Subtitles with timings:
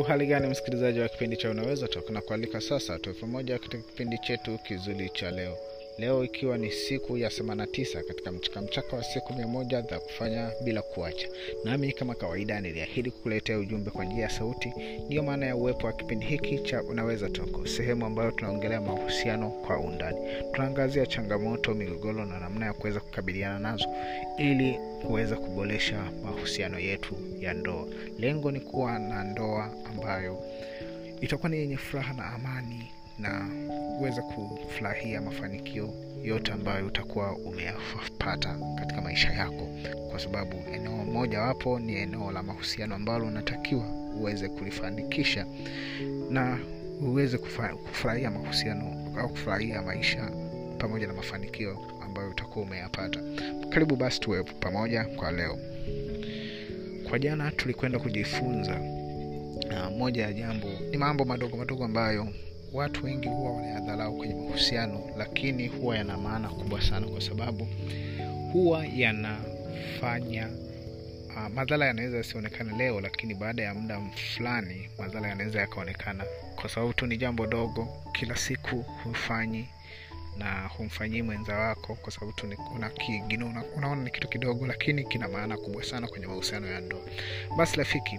[0.00, 4.58] uhali gani msikilizaji wa kipindi cha unaweza na kualika sasa tuwe pamoja katika kipindi chetu
[4.58, 5.58] kizuri cha leo
[6.00, 10.82] leo ikiwa ni siku ya 89 katika mchakamchaka wa siku mia moja za kufanya bila
[10.82, 11.28] kuacha.
[11.64, 14.72] Nami kama kawaida niliahidi kukuletea ujumbe kwa njia ya sauti.
[15.06, 19.78] Ndiyo maana ya uwepo wa kipindi hiki cha unaweza toko sehemu ambayo tunaongelea mahusiano kwa
[19.78, 20.18] undani.
[20.52, 23.88] Tunaangazia changamoto migogoro na namna ya kuweza kukabiliana nazo
[24.38, 27.86] ili kuweza kuboresha mahusiano yetu ya ndoa.
[28.18, 30.44] Lengo ni kuwa na ndoa ambayo
[31.20, 33.48] itakuwa ni yenye furaha na amani na
[34.00, 39.68] uweze kufurahia mafanikio yote ambayo utakuwa umeyapata katika maisha yako.
[40.10, 43.84] Kwa sababu eneo mojawapo ni eneo la mahusiano ambalo unatakiwa
[44.20, 45.46] uweze kulifanikisha
[46.30, 46.58] na
[47.02, 50.30] uweze kufurahia mahusiano au kufurahia maisha
[50.78, 53.20] pamoja na mafanikio ambayo utakuwa umeyapata.
[53.70, 55.58] Karibu basi tuwe pamoja kwa leo.
[57.08, 58.80] Kwa jana tulikwenda kujifunza
[59.68, 62.26] na moja ya jambo ni mambo madogo madogo ambayo
[62.72, 67.68] watu wengi huwa wanayadharau kwenye mahusiano lakini huwa yana maana kubwa sana kwa sababu
[68.52, 70.48] huwa yanafanya
[71.28, 74.00] uh, madhara yanaweza yasionekana leo lakini baada ya muda
[74.36, 76.24] fulani madhara yanaweza yakaonekana.
[76.56, 79.68] Kwa sababu tu ni jambo dogo kila siku hufanyi
[80.38, 82.46] na humfanyii mwenza wako kwa sababu tu
[83.76, 87.00] unaona ni kitu kidogo lakini kina maana kubwa sana kwenye mahusiano ya ndoa.
[87.56, 88.18] Basi rafiki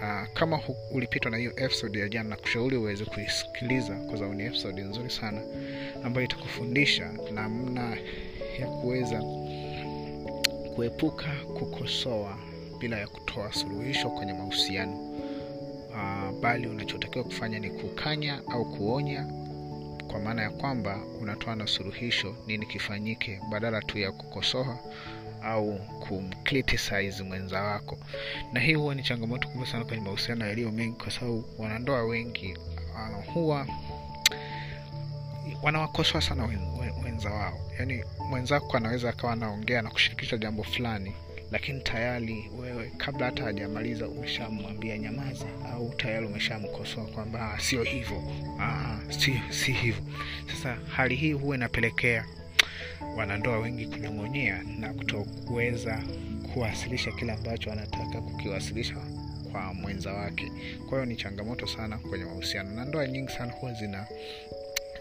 [0.00, 4.44] uh, kama ulipitwa na hiyo episode ya jana na kushauri uweze kuisikiliza kwa sababu ni
[4.44, 5.40] episode nzuri sana
[6.04, 7.96] ambayo itakufundisha namna
[8.60, 9.22] ya kuweza
[10.74, 11.26] kuepuka
[11.58, 12.38] kukosoa
[12.78, 14.92] bila ya kutoa suluhisho kwenye mahusiano.
[15.90, 19.26] Uh, bali unachotakiwa kufanya ni kukanya au kuonya
[20.10, 24.78] kwa maana ya kwamba unatoa na suluhisho nini kifanyike badala tu ya kukosoa
[25.44, 25.78] au
[26.08, 27.98] kumcriticize mwenza wako.
[28.52, 32.56] Na hii huwa ni changamoto kubwa sana kwenye mahusiano yaliyo mengi kwa sababu wanandoa wengi
[33.34, 33.66] huwa
[35.62, 37.60] wanawakosoa sana wen, wen, wenza wao.
[37.78, 41.12] Yaani mwenzako anaweza akawa anaongea na kushirikisha jambo fulani
[41.50, 48.22] lakini tayari wewe kabla hata hajamaliza umeshamwambia nyamaza au tayari umeshamkosoa kwamba "Ah, sio hivyo.
[48.60, 50.02] Ah, si, si hivyo.
[50.46, 52.24] Sasa hali hii huwa inapelekea
[53.16, 56.02] wanandoa wengi kunyong'onyea na kutokuweza
[56.52, 58.96] kuwasilisha kile ambacho anataka kukiwasilisha
[59.52, 60.52] kwa mwenza wake.
[60.78, 64.06] Kwa hiyo ni changamoto sana kwenye mahusiano na ndoa nyingi sana huwa zina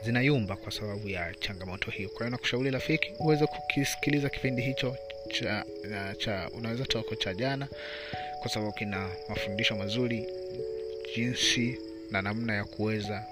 [0.06, 2.10] zinayumba kwa sababu ya changamoto hiyo.
[2.10, 4.96] Kwa hiyo nakushauri rafiki uweze kukisikiliza kipindi hicho
[5.32, 5.66] cha,
[6.18, 7.68] cha unaweza toko cha jana
[8.42, 10.28] kwa sababu kina mafundisho mazuri
[11.16, 11.80] jinsi
[12.12, 13.24] na namna ya kuweza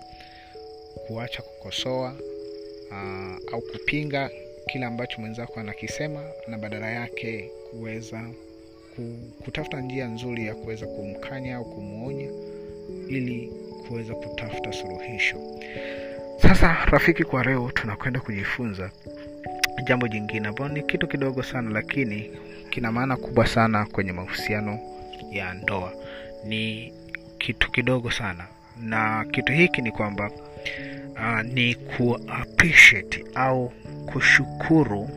[1.07, 2.15] kuacha kukosoa
[2.91, 4.29] uh, au kupinga
[4.71, 8.21] kile ambacho mwenzako anakisema na badala yake kuweza
[9.45, 12.29] kutafuta njia nzuri ya kuweza kumkanya au kumwonya
[13.09, 13.51] ili
[13.87, 15.37] kuweza kutafuta suluhisho.
[16.41, 18.91] Sasa rafiki kwa leo tunakwenda kujifunza
[19.83, 22.31] jambo jingine ambayo ni kitu kidogo sana lakini
[22.69, 24.79] kina maana kubwa sana kwenye mahusiano
[25.31, 25.93] ya ndoa.
[26.45, 26.93] Ni
[27.37, 28.47] kitu kidogo sana
[28.81, 30.31] na kitu hiki ni kwamba
[31.15, 32.19] uh, ni ku
[33.35, 33.71] au
[34.13, 35.09] kushukuru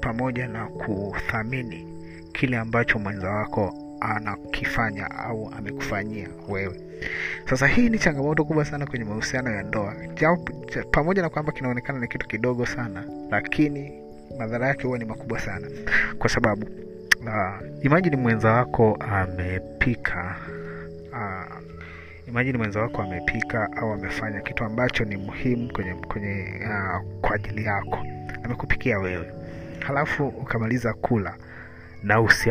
[0.00, 1.86] pamoja na kuthamini
[2.32, 6.80] kile ambacho mwenza wako anakifanya au amekufanyia wewe.
[7.50, 9.94] Sasa hii ni changamoto kubwa sana kwenye mahusiano ya ndoa.
[10.14, 13.92] Japo- pamoja na kwamba kinaonekana ni kitu kidogo sana lakini
[14.38, 15.68] madhara yake huwa ni makubwa sana.
[16.18, 16.66] Kwa sababu
[17.20, 20.36] uh, imajini mwenza wako amepika
[21.12, 21.73] uh,
[22.28, 27.64] imajini mwenza wako amepika au amefanya kitu ambacho ni muhimu kwenye, kwenye uh, kwa ajili
[27.64, 27.98] yako.
[28.44, 29.32] Amekupikia wewe.
[29.80, 31.36] Halafu ukamaliza kula
[32.02, 32.50] na usi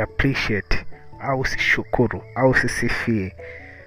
[1.20, 3.36] au usishukuru au usisifie.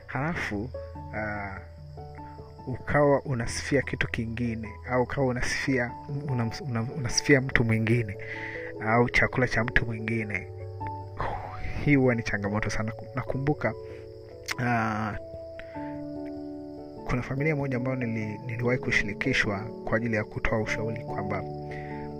[0.07, 5.93] Halafu uh, ukawa unasifia kitu kingine au ukawa unasifia
[6.29, 8.17] una, una, unasifia mtu mwingine
[8.87, 10.47] au chakula cha mtu mwingine.
[11.85, 12.93] Hii huwa ni changamoto sana.
[13.15, 13.75] Nakumbuka
[14.59, 15.36] uh,
[17.17, 21.43] kuna familia moja ambayo nili, niliwahi kushirikishwa kwa ajili ya kutoa ushauri kwamba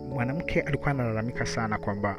[0.09, 2.17] mwanamke alikuwa analalamika sana kwamba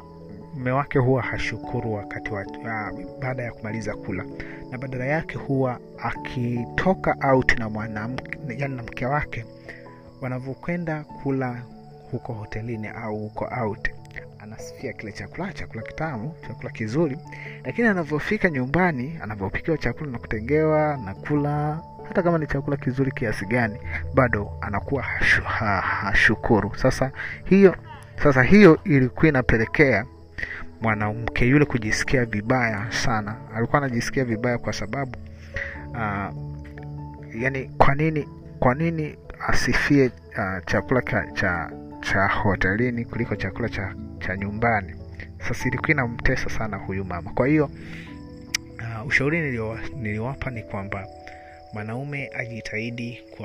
[0.54, 4.24] mume wake huwa hashukuru wakati wa, uh, baada ya kumaliza kula.
[4.70, 9.44] Na badala yake huwa akitoka out na mwanamke yani na mke wake
[10.20, 11.62] wanavyokwenda kula
[12.10, 13.90] huko hotelini au huko out.
[14.38, 17.18] Anasifia kile chakula chakula kitamu chakula kizuri.
[17.64, 23.46] Lakini anavyofika nyumbani anavyopikiwa chakula na kutengewa na kula hata kama ni chakula kizuri kiasi
[23.46, 23.78] gani
[24.14, 26.72] bado anakuwa hashu, ha, hashukuru.
[26.76, 27.10] Sasa
[27.44, 27.76] hiyo
[28.22, 30.04] sasa hiyo ilikuwa inapelekea
[30.80, 33.36] mwanamke yule kujisikia vibaya sana.
[33.54, 35.12] Alikuwa anajisikia vibaya kwa sababu
[35.90, 36.34] uh,
[37.34, 38.28] yani kwa nini
[38.58, 39.16] kwa nini
[39.48, 41.70] asifie uh, chakula cha, cha
[42.00, 44.94] cha hotelini kuliko chakula cha, cha nyumbani?
[45.48, 47.30] Sasa ilikuwa inamtesa sana huyu mama.
[47.32, 47.64] Kwa hiyo
[48.78, 49.40] uh, ushauri
[49.96, 51.06] niliwapa ni kwamba
[51.72, 53.44] mwanaume ajitahidi ku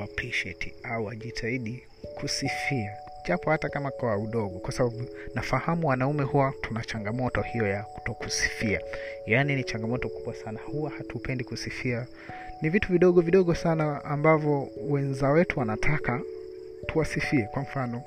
[0.82, 1.82] au ajitahidi
[2.14, 2.92] kusifia.
[3.28, 5.04] Japo hata kama kwa udogo kwa sababu
[5.34, 8.80] nafahamu wanaume huwa tuna changamoto hiyo ya kutokusifia.
[9.26, 10.60] Yaani ni changamoto kubwa sana.
[10.66, 12.06] Huwa hatupendi kusifia.
[12.62, 16.20] Ni vitu vidogo vidogo sana ambavyo wenza wetu wanataka
[16.86, 17.48] tuwasifie.
[17.52, 18.02] Kwa mfano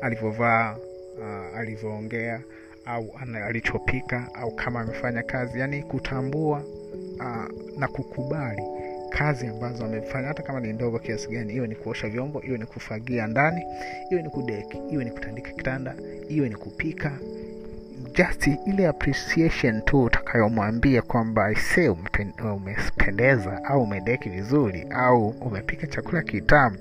[0.00, 0.76] alivyovaa
[1.18, 2.40] uh, alivyoongea
[2.84, 3.14] au
[3.46, 5.58] alichopika au kama amefanya kazi.
[5.60, 6.64] Yaani kutambua
[7.18, 8.62] uh, na kukubali
[9.18, 12.66] kazi ambazo amefanya hata kama ni ndogo kiasi gani iwe ni kuosha vyombo iwe ni
[12.66, 13.62] kufagia ndani
[14.10, 15.94] iwe ni kudeki iwe ni kutandika kitanda
[16.28, 17.12] iwe ni kupika
[18.14, 26.22] just ile appreciation tu utakayomwambia kwamba se umepen- umependeza au umedeki vizuri au umepika chakula
[26.22, 26.76] kitamu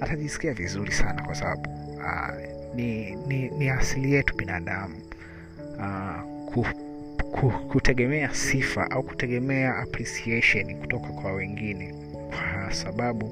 [0.00, 2.30] atajisikia vizuri sana kwa sababu uh,
[2.74, 4.94] ni, ni, ni asili yetu binadamu.
[5.78, 6.54] Uh,
[7.72, 13.30] kutegemea sifa au kutegemea appreciation kutoka kwa wengine kwa sababu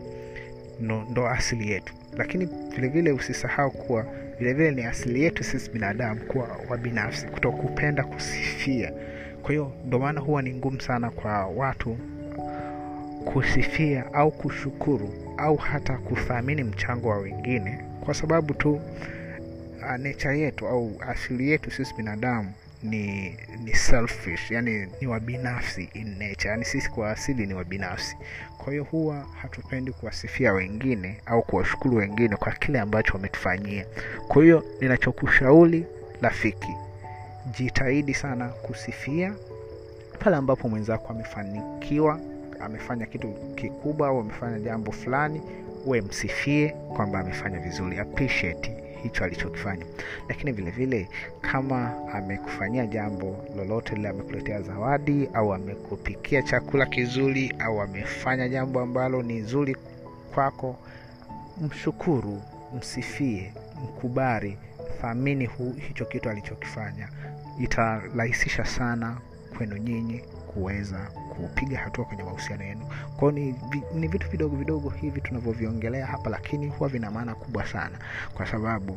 [0.81, 1.95] ndo, ndo asili yetu.
[2.17, 4.07] Lakini vilevile usisahau kuwa
[4.39, 8.93] vilevile ni asili yetu sisi binadamu kuwa wabinafsi kutokupenda kusifia.
[9.43, 11.99] Kwa hiyo ndo maana huwa ni ngumu sana kwa watu
[13.25, 20.67] kusifia au kushukuru au hata kuthamini mchango wa wengine kwa sababu tu uh, necha yetu
[20.69, 22.53] au asili yetu sisi binadamu
[22.85, 28.17] ni ni selfish yani ni wabinafsi in nature yani sisi kwa asili ni wabinafsi.
[28.59, 33.87] Kwa hiyo huwa hatupendi kuwasifia wengine au kuwashukuru wengine kwa kile ambacho wametufanyia.
[34.29, 35.87] Kwa hiyo ninachokushauri
[36.21, 36.73] rafiki
[37.59, 39.35] jitahidi sana kusifia
[40.19, 42.21] pale ambapo mwenzako amefanikiwa
[42.61, 45.41] amefanya kitu kikubwa au amefanya jambo fulani
[45.87, 47.99] we msifie kwamba amefanya vizuri.
[47.99, 49.87] Appreciate hicho alichokifanya.
[50.29, 51.09] Lakini vile vile
[51.41, 59.23] kama amekufanyia jambo lolote lile amekuletea zawadi au amekupikia chakula kizuri au amefanya jambo ambalo
[59.23, 59.77] ni zuri
[60.35, 60.77] kwako
[61.61, 62.43] mshukuru
[62.79, 63.53] msifie
[63.85, 64.59] mkubali
[65.01, 65.51] thamini
[65.89, 67.09] hicho kitu alichokifanya.
[67.59, 69.17] Itarahisisha sana
[69.57, 72.87] kwenu nyinyi kuweza kupiga hatua kwenye mahusiano yenu.
[73.17, 73.55] Kwao ni,
[73.95, 77.99] ni vitu vidogo vidogo hivi tunavyoviongelea hapa lakini huwa vina maana kubwa sana.
[78.35, 78.93] Kwa sababu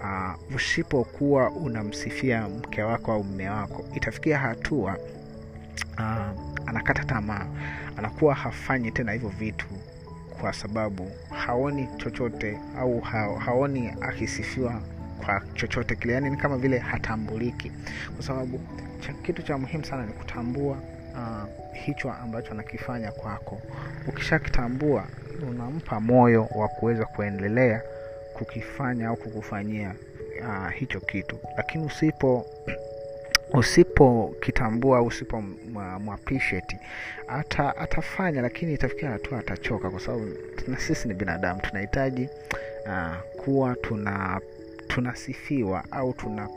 [0.00, 4.96] uh, usipokuwa unamsifia mke wako au mme wako itafikia hatua
[5.98, 7.46] uh, anakata tamaa.
[7.96, 9.66] Anakuwa hafanyi tena hivyo vitu
[10.40, 14.80] kwa sababu haoni chochote au ha, haoni akisifiwa
[15.24, 16.12] kwa chochote kile.
[16.14, 17.72] Yani ni kama vile hatambuliki.
[18.16, 18.60] Kwa sababu
[19.22, 20.76] kitu cha muhimu sana ni kutambua
[21.16, 23.60] uh, hicho ambacho anakifanya kwako.
[24.08, 25.04] Ukishakitambua
[25.50, 27.82] unampa moyo wa kuweza kuendelea
[28.34, 29.94] kukifanya au kukufanyia
[30.48, 31.38] uh, hicho kitu.
[31.56, 32.46] Lakini usipo
[33.52, 35.42] usipokitambua usipo
[36.00, 36.76] mwapisheti
[37.28, 40.26] ata atafanya lakini itafikia hatua atachoka kwa sababu
[40.66, 42.28] na sisi ni binadamu tunahitaji
[42.86, 44.40] uh, kuwa tuna
[44.88, 46.48] tunasifiwa au tuna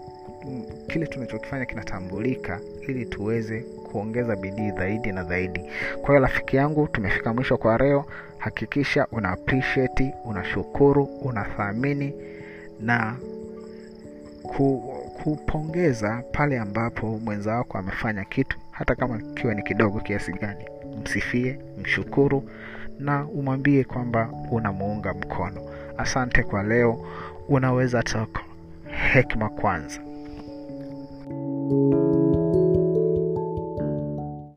[0.87, 5.59] kile tunachokifanya kinatambulika ili tuweze kuongeza bidii zaidi na zaidi.
[6.01, 8.05] Kwa hiyo rafiki yangu tumefika mwisho kwa leo.
[8.37, 12.13] Hakikisha una appreciate unashukuru unathamini
[12.79, 13.15] na
[14.43, 20.65] ku, kupongeza pale ambapo mwenza wako amefanya kitu hata kama kiwe ni kidogo kiasi gani.
[21.03, 22.43] Msifie mshukuru
[22.99, 25.61] na umwambie kwamba unamuunga mkono.
[25.97, 27.05] Asante kwa leo.
[27.47, 28.39] Unaweza talk
[29.13, 30.01] hekima kwanza
[31.69, 32.08] Thank you.